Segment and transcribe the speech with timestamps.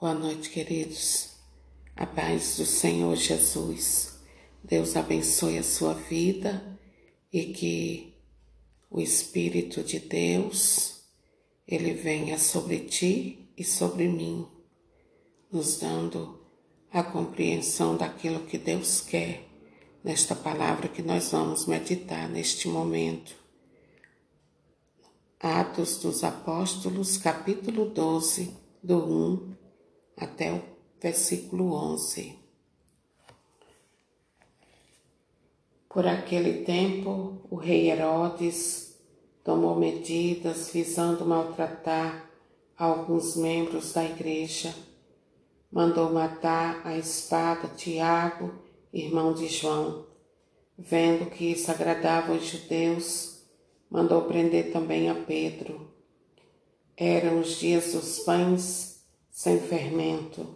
[0.00, 1.36] Boa noite, queridos.
[1.94, 4.18] A paz do Senhor Jesus.
[4.62, 6.78] Deus abençoe a sua vida
[7.32, 8.14] e que
[8.90, 11.04] o Espírito de Deus
[11.66, 14.48] ele venha sobre ti e sobre mim,
[15.50, 16.44] nos dando
[16.90, 19.48] a compreensão daquilo que Deus quer
[20.02, 23.36] nesta palavra que nós vamos meditar neste momento.
[25.38, 29.53] Atos dos Apóstolos, capítulo 12, do 1
[30.16, 30.62] até o
[31.00, 32.38] versículo 11.
[35.88, 38.98] Por aquele tempo, o rei Herodes
[39.44, 42.28] tomou medidas visando maltratar
[42.76, 44.74] alguns membros da igreja.
[45.70, 48.52] Mandou matar a espada Tiago,
[48.92, 50.06] irmão de João.
[50.76, 53.44] Vendo que isso agradava aos judeus,
[53.88, 55.92] mandou prender também a Pedro.
[56.96, 58.93] Eram os dias dos pães
[59.34, 60.46] sem fermento.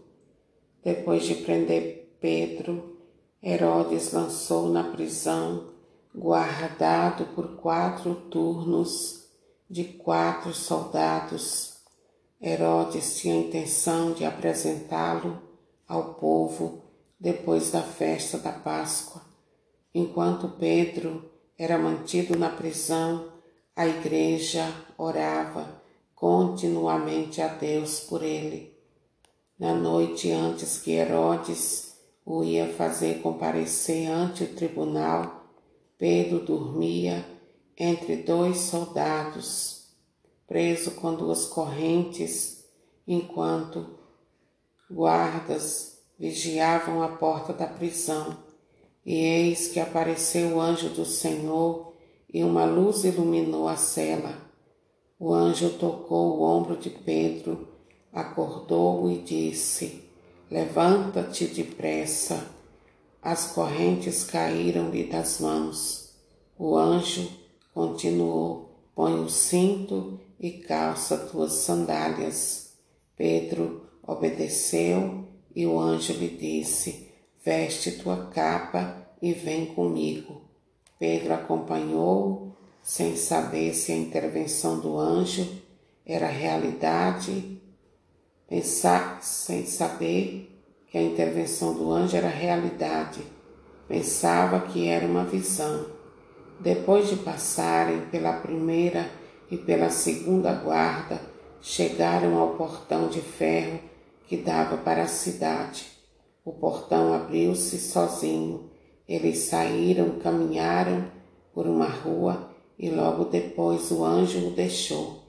[0.84, 2.96] Depois de prender Pedro,
[3.42, 5.70] Herodes lançou na prisão,
[6.14, 9.26] guardado por quatro turnos
[9.68, 11.78] de quatro soldados.
[12.40, 15.42] Herodes tinha a intenção de apresentá-lo
[15.88, 16.84] ao povo
[17.18, 19.20] depois da festa da Páscoa.
[19.92, 23.32] Enquanto Pedro era mantido na prisão,
[23.74, 25.82] a igreja orava
[26.18, 28.76] continuamente a Deus por ele.
[29.56, 35.46] Na noite antes que Herodes o ia fazer comparecer ante o tribunal,
[35.96, 37.24] Pedro dormia
[37.76, 39.92] entre dois soldados,
[40.44, 42.64] preso com duas correntes,
[43.06, 43.86] enquanto
[44.90, 48.36] guardas vigiavam a porta da prisão.
[49.06, 51.94] E eis que apareceu o anjo do Senhor,
[52.28, 54.47] e uma luz iluminou a cela.
[55.20, 57.66] O anjo tocou o ombro de Pedro,
[58.12, 60.04] acordou-o e disse:
[60.48, 62.48] Levanta-te depressa.
[63.20, 66.14] As correntes caíram-lhe das mãos.
[66.56, 67.28] O anjo
[67.74, 72.74] continuou: Põe o cinto e calça tuas sandálias.
[73.16, 77.08] Pedro obedeceu e o anjo lhe disse:
[77.44, 80.42] Veste tua capa e vem comigo.
[80.96, 82.47] Pedro acompanhou-o
[82.88, 85.46] sem saber se a intervenção do anjo
[86.06, 87.60] era realidade,
[88.48, 93.20] pensar sem saber que a intervenção do anjo era realidade,
[93.86, 95.84] pensava que era uma visão.
[96.60, 99.10] Depois de passarem pela primeira
[99.50, 101.20] e pela segunda guarda,
[101.60, 103.80] chegaram ao portão de ferro
[104.26, 105.88] que dava para a cidade.
[106.42, 108.70] O portão abriu-se sozinho.
[109.06, 111.12] Eles saíram, caminharam
[111.52, 115.24] por uma rua e logo depois o anjo o deixou.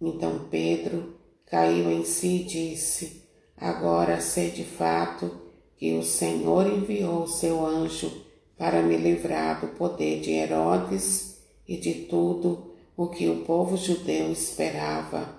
[0.00, 1.16] Então Pedro
[1.46, 5.30] caiu em si e disse: Agora sei de fato
[5.76, 8.26] que o Senhor enviou seu anjo
[8.56, 14.32] para me livrar do poder de Herodes e de tudo o que o povo judeu
[14.32, 15.38] esperava.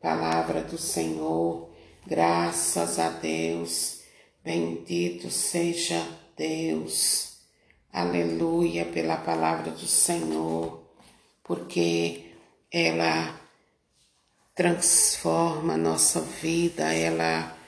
[0.00, 1.70] Palavra do Senhor,
[2.06, 4.02] graças a Deus,
[4.44, 6.00] bendito seja
[6.36, 7.40] Deus.
[7.92, 10.79] Aleluia pela palavra do Senhor
[11.50, 12.36] porque
[12.70, 13.40] ela
[14.54, 17.58] transforma a nossa vida, ela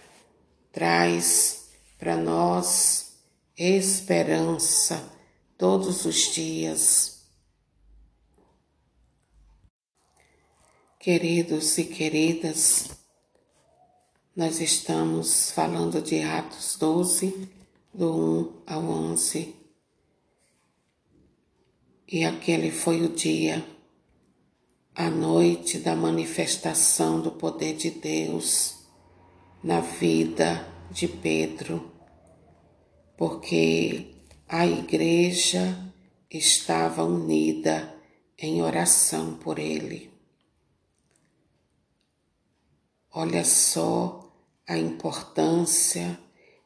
[0.71, 3.17] traz para nós
[3.59, 5.03] esperança
[5.59, 7.25] todos os dias.
[11.01, 12.89] Queridos e queridas,
[14.37, 17.51] nós estamos falando de Atos 12,
[17.93, 19.62] do 1 ao 11.
[22.13, 23.67] E aquele foi o dia
[24.95, 28.85] a noite da manifestação do poder de Deus
[29.65, 31.91] na vida de Pedro,
[33.17, 34.15] porque
[34.47, 35.91] a igreja
[36.31, 37.99] estava unida
[38.37, 40.13] em oração por ele.
[43.11, 44.31] Olha só
[44.69, 46.21] a importância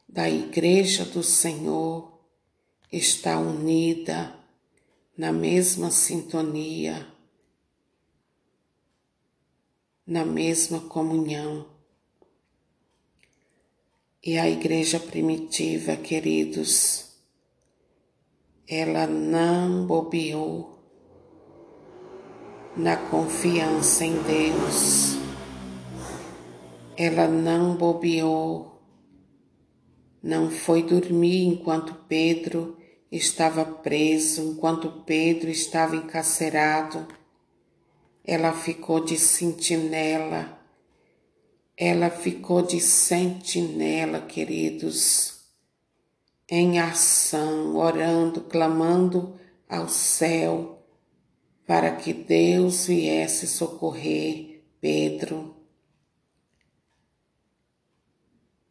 [0.09, 2.19] da igreja do Senhor
[2.91, 4.36] estar unida
[5.17, 7.17] na mesma sintonia
[10.07, 11.65] na mesma comunhão.
[14.23, 17.11] E a igreja primitiva, queridos,
[18.65, 20.79] ela não bobeou
[22.75, 25.17] na confiança em Deus.
[26.95, 28.81] Ela não bobeou,
[30.23, 32.76] não foi dormir enquanto Pedro
[33.11, 37.07] estava preso, enquanto Pedro estava encarcerado.
[38.23, 40.59] Ela ficou de sentinela.
[41.75, 45.41] Ela ficou de sentinela, queridos,
[46.49, 49.39] em ação, orando, clamando
[49.69, 50.83] ao céu
[51.65, 55.55] para que Deus viesse socorrer Pedro.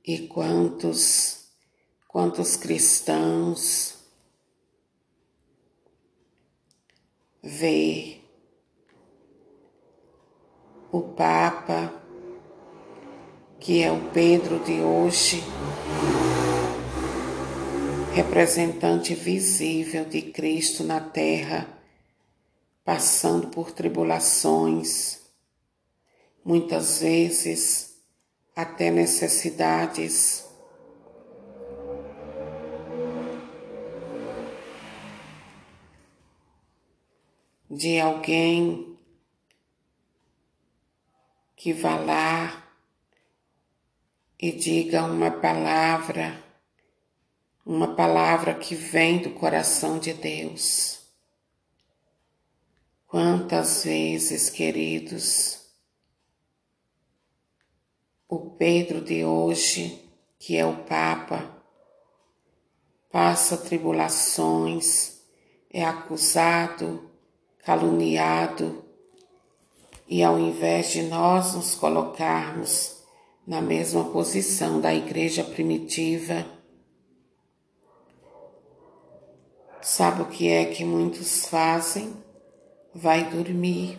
[0.05, 1.49] E quantos,
[2.09, 3.95] quantos cristãos
[7.46, 8.16] vê
[10.90, 12.02] o Papa
[13.60, 15.43] que é o Pedro de hoje,
[18.12, 21.66] representante visível de Cristo na terra,
[22.84, 25.20] passando por tribulações,
[26.44, 27.96] muitas vezes
[28.54, 30.45] até necessidades.
[37.76, 38.99] De alguém
[41.55, 42.73] que vá lá
[44.40, 46.43] e diga uma palavra,
[47.67, 51.06] uma palavra que vem do coração de Deus.
[53.06, 55.67] Quantas vezes, queridos,
[58.26, 60.02] o Pedro de hoje,
[60.38, 61.62] que é o Papa,
[63.12, 65.20] passa tribulações,
[65.70, 67.06] é acusado,
[67.67, 68.85] caluniado,
[70.07, 73.03] e ao invés de nós nos colocarmos
[73.45, 76.47] na mesma posição da igreja primitiva.
[79.83, 82.15] Sabe o que é que muitos fazem?
[82.95, 83.99] Vai dormir,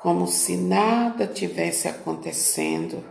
[0.00, 3.04] como se nada tivesse acontecendo.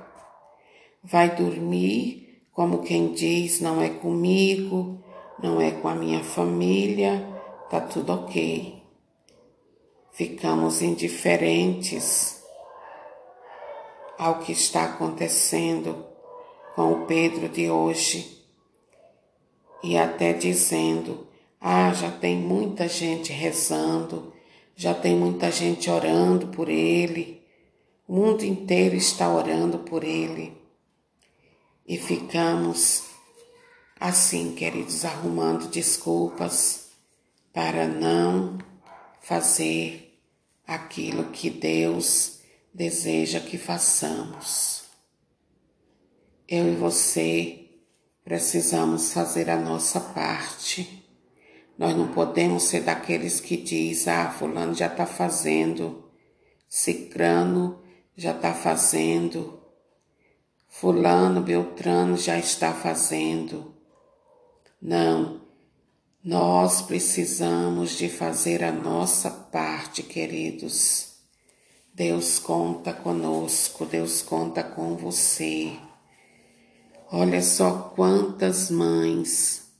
[1.04, 5.04] Vai dormir como quem diz: não é comigo,
[5.44, 7.22] não é com a minha família,
[7.70, 8.85] tá tudo ok.
[10.16, 12.42] Ficamos indiferentes
[14.18, 16.06] ao que está acontecendo
[16.74, 18.42] com o Pedro de hoje
[19.84, 21.28] e até dizendo:
[21.60, 24.34] Ah, já tem muita gente rezando,
[24.74, 27.46] já tem muita gente orando por ele,
[28.08, 30.56] o mundo inteiro está orando por ele.
[31.86, 33.04] E ficamos
[34.00, 36.88] assim, queridos, arrumando desculpas
[37.52, 38.58] para não
[39.20, 40.05] fazer
[40.68, 42.40] aquilo que Deus
[42.74, 44.84] deseja que façamos.
[46.48, 47.66] Eu e você
[48.24, 51.04] precisamos fazer a nossa parte.
[51.78, 56.10] Nós não podemos ser daqueles que diz, ah, fulano já está fazendo,
[56.68, 57.82] cicrano
[58.16, 59.62] já está fazendo,
[60.68, 63.76] fulano, beltrano já está fazendo.
[64.82, 65.42] Não,
[66.26, 71.18] nós precisamos de fazer a nossa parte, queridos.
[71.94, 75.74] Deus conta conosco, Deus conta com você.
[77.12, 79.72] Olha só quantas mães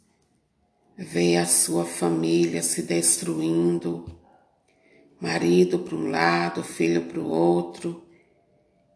[0.96, 4.06] vê a sua família se destruindo,
[5.20, 8.06] marido para um lado, filho para o outro,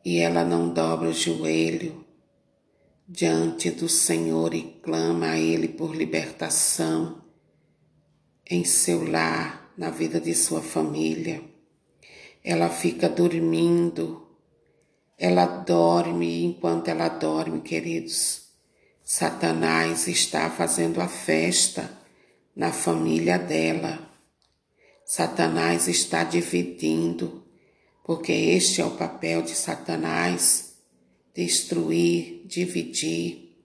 [0.06, 2.06] e ela não dobra o joelho
[3.07, 7.28] diante do Senhor e clama a Ele por libertação
[8.50, 11.42] em seu lar, na vida de sua família
[12.44, 14.28] ela fica dormindo,
[15.18, 18.48] ela dorme enquanto ela dorme, queridos.
[19.03, 21.91] Satanás está fazendo a festa
[22.56, 24.08] na família dela.
[25.06, 27.44] Satanás está dividindo,
[28.03, 30.75] porque este é o papel de Satanás:
[31.34, 33.58] destruir, dividir.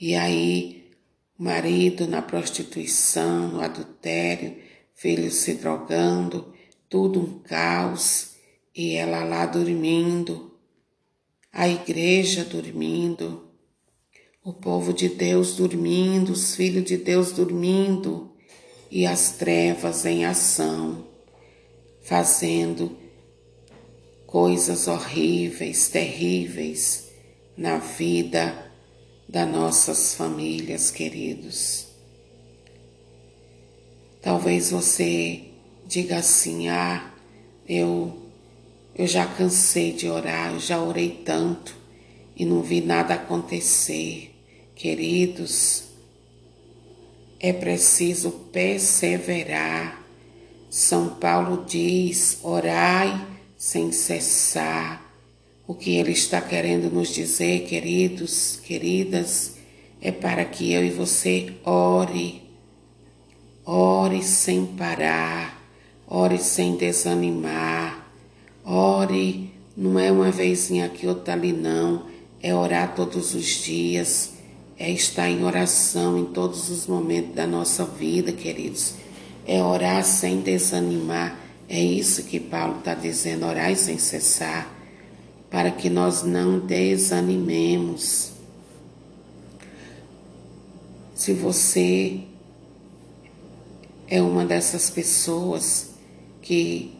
[0.00, 0.77] E aí,
[1.38, 4.56] marido na prostituição, no adultério,
[4.92, 6.52] filhos se drogando,
[6.88, 8.32] tudo um caos,
[8.74, 10.52] e ela lá dormindo,
[11.52, 13.48] a igreja dormindo,
[14.44, 18.32] o povo de Deus dormindo, os filhos de Deus dormindo,
[18.90, 21.06] e as trevas em ação,
[22.02, 22.96] fazendo
[24.26, 27.10] coisas horríveis, terríveis
[27.56, 28.67] na vida
[29.28, 31.86] das nossas famílias, queridos.
[34.22, 35.42] Talvez você
[35.86, 37.12] diga assim: ah,
[37.68, 38.16] eu,
[38.94, 41.76] eu já cansei de orar, eu já orei tanto
[42.34, 44.34] e não vi nada acontecer.
[44.74, 45.84] Queridos,
[47.38, 50.02] é preciso perseverar.
[50.70, 53.26] São Paulo diz: orai
[53.58, 55.07] sem cessar.
[55.68, 59.54] O que ele está querendo nos dizer, queridos, queridas,
[60.00, 62.42] é para que eu e você ore,
[63.64, 65.58] ore sem parar
[66.10, 68.10] Ore sem desanimar,
[68.64, 72.06] ore Não é uma vezinha aqui, outra ali, não.
[72.42, 74.32] É orar todos os dias,
[74.78, 78.94] é estar em oração em todos os momentos da nossa vida, queridos.
[79.46, 81.38] É orar sem desanimar.
[81.68, 84.66] É isso que Paulo está dizendo, orar sem cessar,
[85.50, 88.32] para que nós não desanimemos.
[91.14, 92.20] Se você
[94.06, 95.90] é uma dessas pessoas
[96.40, 96.94] que,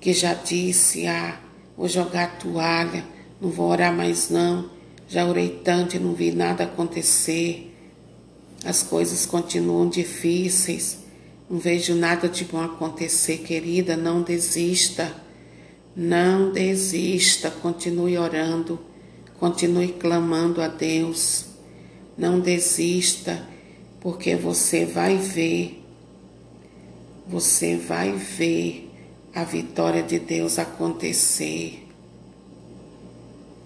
[0.00, 1.40] que já disse, ah,
[1.76, 3.04] vou jogar a toalha,
[3.40, 4.70] não vou orar mais não,
[5.08, 7.74] já orei tanto e não vi nada acontecer,
[8.64, 10.98] as coisas continuam difíceis,
[11.48, 15.14] não vejo nada de bom acontecer, querida, não desista,
[15.96, 18.78] não desista, continue orando,
[19.38, 21.46] continue clamando a Deus,
[22.16, 23.46] não desista,
[24.00, 25.78] porque você vai ver
[27.28, 28.90] você vai ver
[29.34, 31.86] a vitória de Deus acontecer.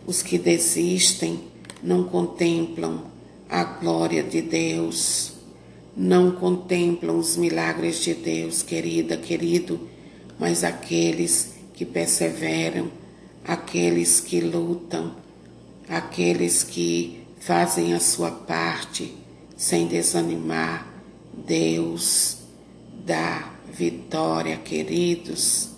[0.05, 1.41] Os que desistem
[1.81, 3.05] não contemplam
[3.49, 5.35] a glória de Deus,
[5.97, 9.89] não contemplam os milagres de Deus, querida, querido,
[10.39, 12.91] mas aqueles que perseveram,
[13.45, 15.15] aqueles que lutam,
[15.89, 19.15] aqueles que fazem a sua parte
[19.57, 20.87] sem desanimar,
[21.47, 22.39] Deus
[23.05, 25.71] dá vitória, queridos.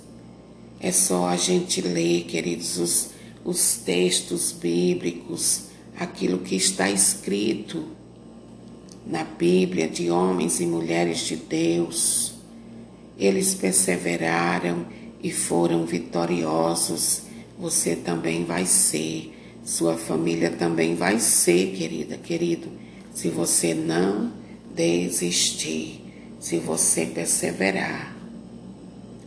[0.81, 3.11] É só a gente ler, queridos, os,
[3.45, 5.65] os textos bíblicos,
[5.99, 7.87] aquilo que está escrito
[9.07, 12.35] na Bíblia de homens e mulheres de Deus.
[13.19, 14.87] Eles perseveraram
[15.25, 17.23] e foram vitoriosos.
[17.59, 22.69] Você também vai ser, sua família também vai ser, querida, querido,
[23.13, 24.31] se você não
[24.73, 26.05] desistir
[26.45, 28.15] se você perseverar.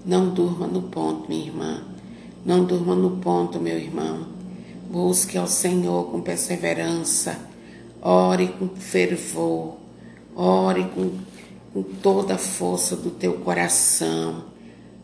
[0.06, 1.82] Não durma no ponto, minha irmã.
[2.46, 4.28] Não durma no ponto, meu irmão.
[4.88, 7.40] Busque ao Senhor com perseverança.
[8.04, 9.78] Ore com fervor.
[10.36, 11.12] Ore com,
[11.74, 14.44] com toda a força do teu coração.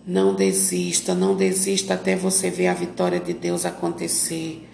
[0.06, 4.68] Não desista, não desista até você ver a vitória de Deus acontecer.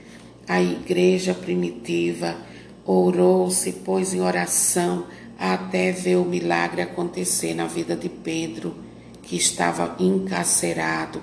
[0.47, 2.35] A igreja primitiva
[2.83, 5.05] orou, se pôs em oração
[5.37, 8.75] até ver o milagre acontecer na vida de Pedro,
[9.21, 11.21] que estava encarcerado,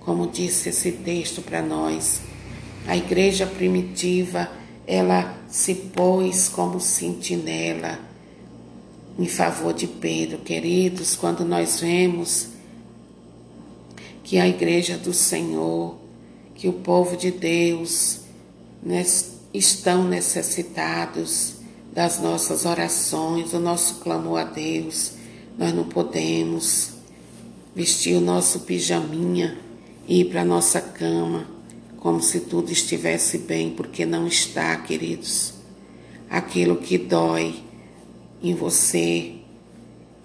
[0.00, 2.22] como disse esse texto para nós.
[2.88, 4.50] A igreja primitiva,
[4.86, 7.98] ela se pôs como sentinela
[9.18, 10.38] em favor de Pedro.
[10.38, 12.51] Queridos, quando nós vemos
[14.22, 15.96] que a igreja do Senhor,
[16.54, 18.20] que o povo de Deus
[18.82, 19.04] né,
[19.52, 21.62] estão necessitados,
[21.92, 25.12] das nossas orações, do nosso clamor a Deus.
[25.58, 26.92] Nós não podemos
[27.74, 29.58] vestir o nosso pijaminha
[30.08, 31.46] e ir para a nossa cama
[31.98, 35.54] como se tudo estivesse bem, porque não está, queridos.
[36.28, 37.62] Aquilo que dói
[38.42, 39.34] em você,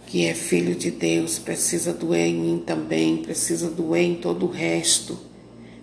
[0.08, 4.50] que é filho de Deus, precisa doer em mim também, precisa doer em todo o
[4.50, 5.20] resto,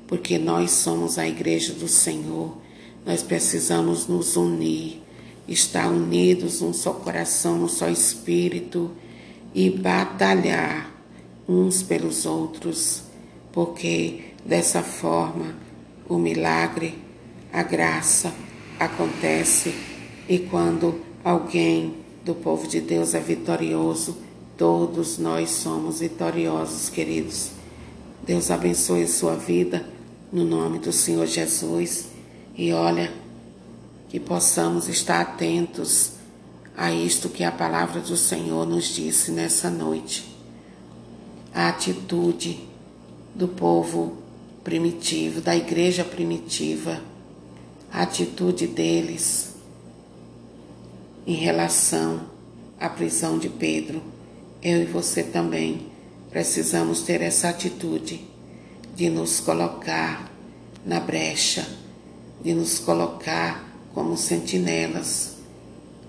[0.06, 2.56] porque nós somos a igreja do Senhor.
[3.04, 5.02] Nós precisamos nos unir
[5.46, 8.90] estar unidos num só coração, num só espírito
[9.54, 10.90] e batalhar
[11.46, 13.02] uns pelos outros,
[13.52, 15.54] porque dessa forma
[16.08, 16.98] o milagre,
[17.52, 18.32] a graça
[18.80, 19.74] acontece
[20.26, 24.16] e quando alguém do povo de Deus é vitorioso,
[24.56, 27.50] todos nós somos vitoriosos, queridos.
[28.26, 29.86] Deus abençoe sua vida
[30.32, 32.06] no nome do Senhor Jesus
[32.56, 33.12] e olha
[34.08, 36.12] que possamos estar atentos
[36.74, 40.24] a isto que a palavra do Senhor nos disse nessa noite.
[41.52, 42.66] A atitude
[43.34, 44.16] do povo
[44.64, 47.02] primitivo, da igreja primitiva,
[47.92, 49.53] a atitude deles
[51.26, 52.28] em relação
[52.78, 54.02] à prisão de Pedro.
[54.62, 55.86] Eu e você também
[56.30, 58.24] precisamos ter essa atitude
[58.94, 60.30] de nos colocar
[60.84, 61.66] na brecha,
[62.42, 63.64] de nos colocar
[63.94, 65.36] como sentinelas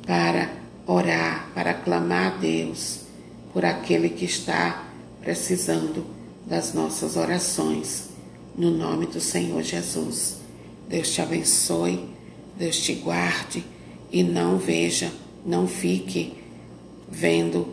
[0.05, 0.51] para
[0.85, 3.01] orar, para clamar a Deus
[3.53, 4.85] por aquele que está
[5.21, 6.05] precisando
[6.45, 8.09] das nossas orações.
[8.55, 10.37] No nome do Senhor Jesus.
[10.87, 12.07] Deus te abençoe,
[12.57, 13.65] Deus te guarde
[14.11, 15.11] e não veja,
[15.45, 16.33] não fique
[17.09, 17.67] vendo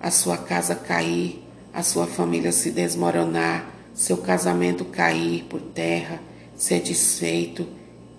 [0.00, 1.42] a sua casa cair,
[1.72, 6.20] a sua família se desmoronar, seu casamento cair por terra,
[6.56, 7.66] ser desfeito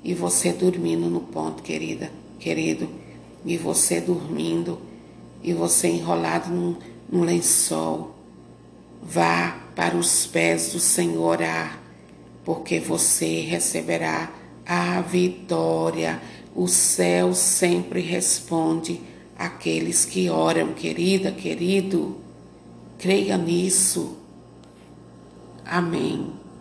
[0.03, 2.87] e você dormindo no ponto, querida, querido,
[3.43, 4.79] e você dormindo,
[5.41, 6.75] e você enrolado num,
[7.11, 8.15] num lençol.
[9.01, 11.81] Vá para os pés do Senhor orar.
[12.43, 14.31] porque você receberá
[14.65, 16.21] a vitória.
[16.55, 19.01] O céu sempre responde
[19.37, 22.15] àqueles que oram, querida, querido.
[22.97, 24.17] Creia nisso.
[25.65, 26.44] Amém.